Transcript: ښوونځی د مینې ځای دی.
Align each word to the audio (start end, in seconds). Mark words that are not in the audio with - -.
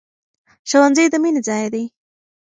ښوونځی 0.69 1.05
د 1.09 1.15
مینې 1.23 1.41
ځای 1.47 1.65
دی. 1.73 1.83